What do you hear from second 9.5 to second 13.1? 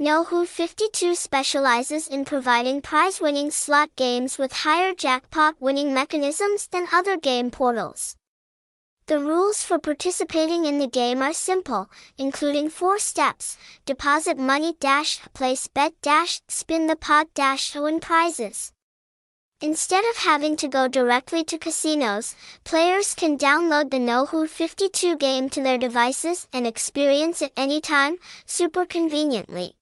for participating in the game are simple, including four